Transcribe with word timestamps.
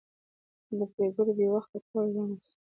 د 0.77 0.79
پرېکړو 0.93 1.31
بې 1.37 1.47
وخته 1.53 1.77
کول 1.87 2.05
زیان 2.13 2.29
رسوي 2.35 2.57